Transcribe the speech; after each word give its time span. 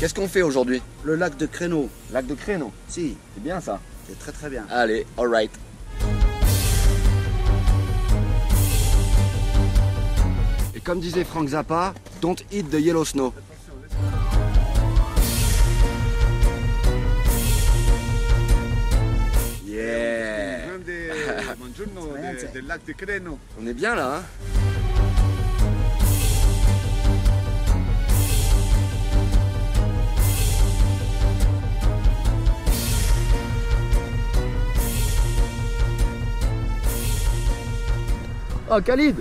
Qu'est-ce 0.00 0.14
qu'on 0.14 0.28
fait 0.28 0.40
aujourd'hui 0.40 0.80
Le 1.04 1.14
lac 1.14 1.36
de 1.36 1.44
Créneau. 1.44 1.90
Lac 2.10 2.26
de 2.26 2.34
Créneau. 2.34 2.72
Si, 2.88 3.18
C'est 3.34 3.42
bien 3.42 3.60
ça. 3.60 3.78
c'est 4.08 4.18
très 4.18 4.32
très 4.32 4.48
bien. 4.48 4.64
Allez, 4.70 5.06
alright. 5.18 5.50
Et 10.74 10.80
comme 10.80 11.00
disait 11.00 11.22
Frank 11.22 11.50
Zappa, 11.50 11.92
don't 12.22 12.36
eat 12.50 12.70
the 12.70 12.80
yellow 12.80 13.04
snow. 13.04 13.34
Yeah. 19.66 20.60
On 23.60 23.66
est 23.66 23.74
bien 23.74 23.94
là, 23.94 24.16
hein 24.16 24.22
Oh 38.72 38.80
Khalid. 38.80 39.16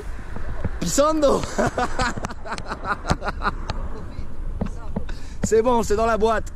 Pisando. 0.79 1.41
C'est 5.43 5.63
bon, 5.63 5.81
c'est 5.81 5.95
dans 5.95 6.05
la 6.05 6.17
boîte 6.19 6.53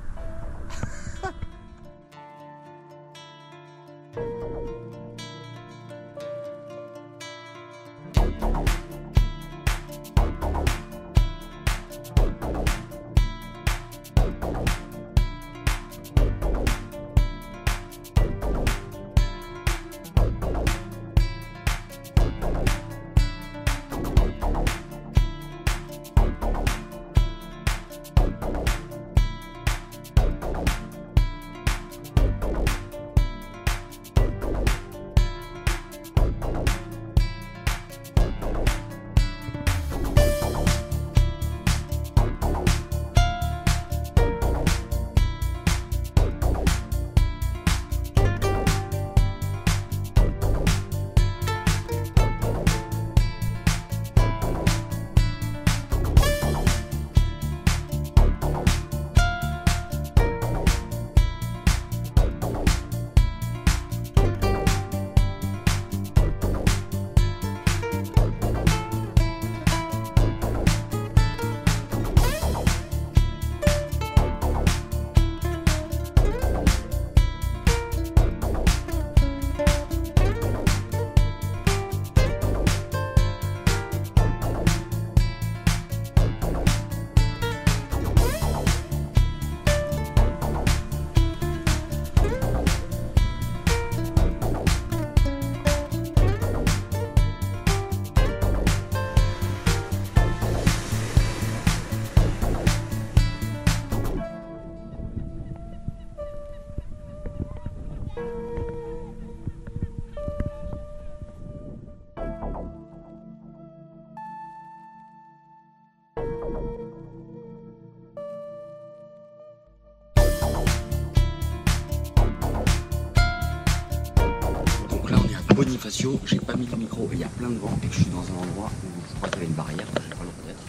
Bonifacio, 125.54 126.20
j'ai 126.26 126.40
pas 126.40 126.56
mis 126.56 126.66
le 126.66 126.78
micro, 126.78 127.08
il 127.14 127.20
y 127.20 127.24
a 127.24 127.28
plein 127.28 127.50
de 127.50 127.60
vent 127.60 127.78
et 127.84 127.88
je 127.92 128.02
suis 128.02 128.06
dans 128.06 128.24
un 128.24 128.42
endroit 128.42 128.72
où 128.84 128.88
je 129.08 129.16
crois 129.16 129.30
qu'il 129.30 129.38
y 129.38 129.42
avait 129.42 129.46
une 129.46 129.54
barrière, 129.54 129.86
je 129.96 130.02
vais 130.02 130.16
pas 130.16 130.24
le 130.24 130.30
reconnaître. 130.30 130.64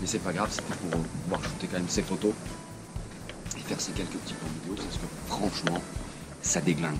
Mais 0.00 0.06
c'est 0.06 0.20
pas 0.20 0.32
grave, 0.32 0.48
c'était 0.50 0.74
pour 0.74 0.98
euh, 0.98 1.02
pouvoir 1.24 1.44
shooter 1.44 1.66
quand 1.66 1.76
même 1.76 1.88
ces 1.88 2.02
photos 2.02 2.32
et 3.58 3.60
faire 3.60 3.80
ces 3.80 3.92
quelques 3.92 4.08
petits 4.10 4.34
points 4.34 4.48
vidéo 4.62 4.74
parce 4.82 4.96
que 4.96 5.06
franchement, 5.26 5.82
ça 6.40 6.62
déglingue. 6.62 6.96